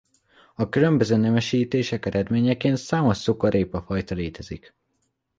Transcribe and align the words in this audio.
A 0.55 0.69
különböző 0.69 1.15
nemesítések 1.15 2.05
eredményeként 2.05 2.77
számos 2.77 3.21
cukorrépa 3.21 3.81
fajta 3.81 4.15
létezik. 4.15 4.75